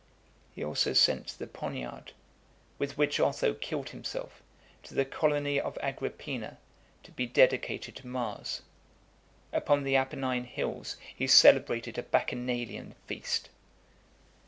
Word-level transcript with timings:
He 0.55 0.63
also 0.63 0.93
sent 0.93 1.27
the 1.37 1.45
poniard, 1.45 2.13
with 2.79 2.97
which 2.97 3.19
Otho 3.19 3.53
killed 3.53 3.89
himself, 3.89 4.41
to 4.81 4.95
the 4.95 5.05
colony 5.05 5.59
of 5.61 5.77
Agrippina, 5.79 6.57
to 7.03 7.11
be 7.11 7.27
dedicated 7.27 7.97
to 7.97 8.07
Mars. 8.07 8.63
Upon 9.53 9.83
the 9.83 9.95
Appenine 9.97 10.45
hills 10.45 10.97
he 11.15 11.27
celebrated 11.27 11.99
a 11.99 12.01
Bacchanalian 12.01 12.95
feast. 13.05 13.49